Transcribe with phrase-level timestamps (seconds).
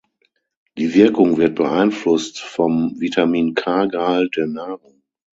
[0.79, 5.03] Die Wirkung wird beeinflusst vom Vitamin-K-Gehalt der Nahrung.